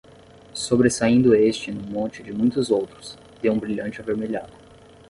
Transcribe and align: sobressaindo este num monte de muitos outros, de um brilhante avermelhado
sobressaindo 0.55 1.35
este 1.35 1.71
num 1.71 1.83
monte 1.87 2.23
de 2.23 2.33
muitos 2.33 2.71
outros, 2.71 3.19
de 3.39 3.51
um 3.51 3.59
brilhante 3.59 4.01
avermelhado 4.01 4.51